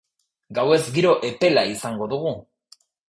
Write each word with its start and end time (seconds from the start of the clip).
Gauez 0.59 0.79
giro 0.95 1.11
epela 1.29 1.65
izango 1.75 2.09
dugu. 2.15 2.33